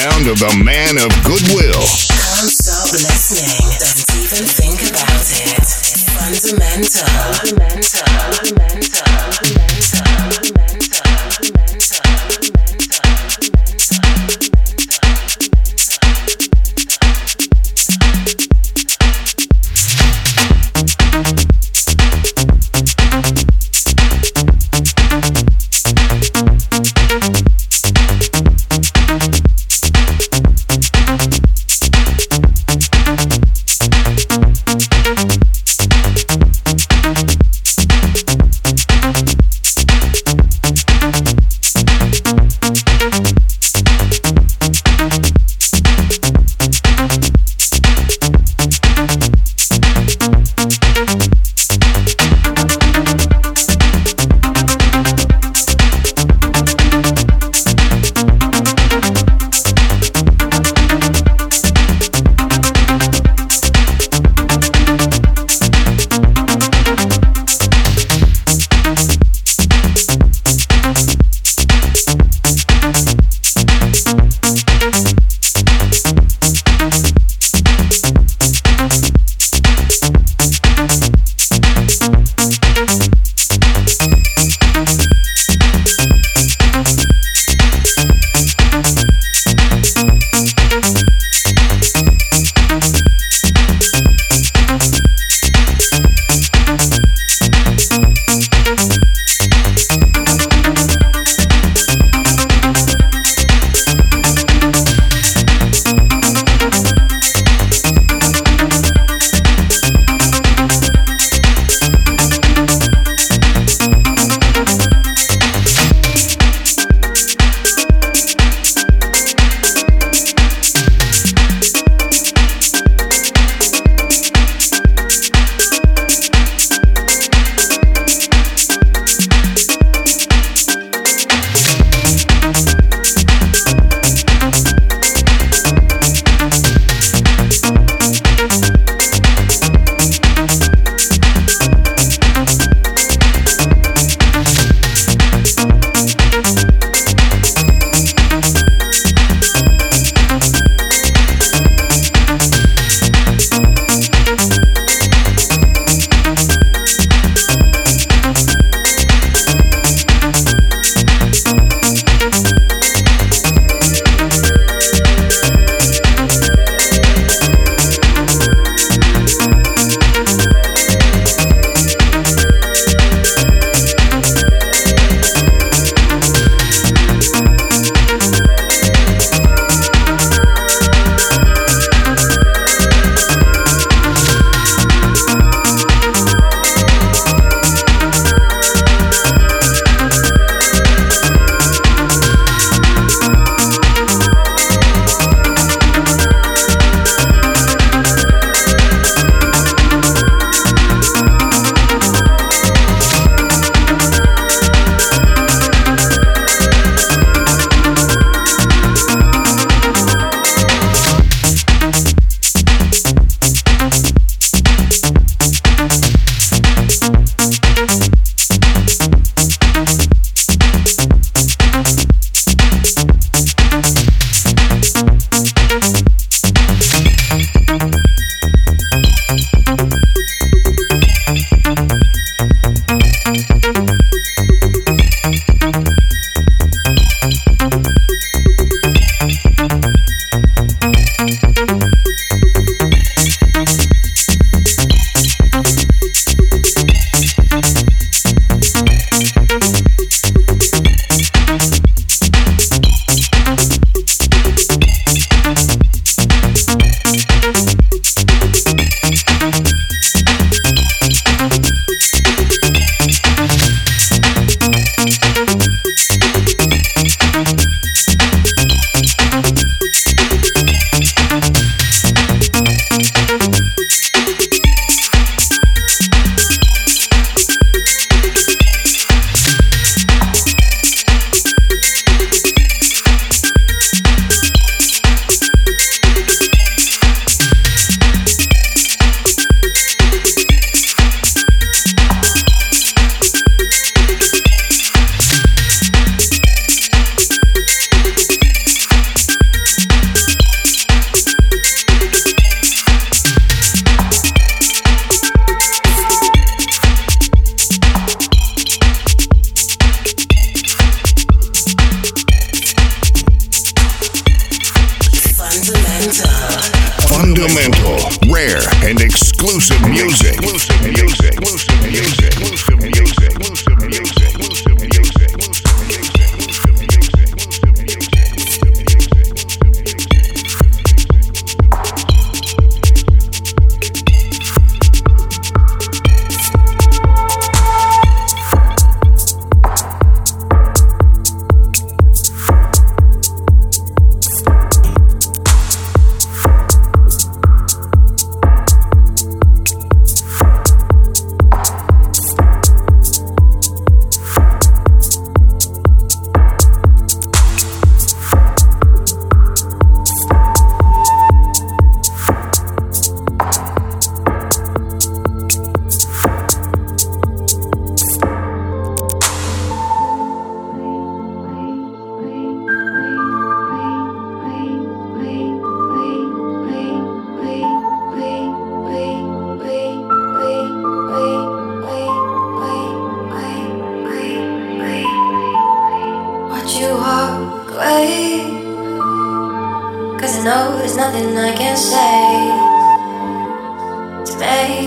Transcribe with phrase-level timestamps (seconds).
[0.00, 1.39] Sound of the man of goodwill.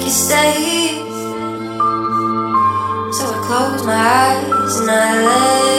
[0.04, 1.00] you stay,
[3.12, 5.73] So I close my eyes and I let.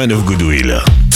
[0.00, 1.09] Man of Goodwill.